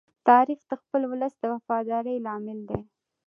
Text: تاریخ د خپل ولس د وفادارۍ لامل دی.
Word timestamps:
تاریخ 0.27 0.59
د 0.69 0.71
خپل 0.81 1.01
ولس 1.11 1.33
د 1.39 1.43
وفادارۍ 1.53 2.17
لامل 2.25 2.59
دی. 2.69 2.79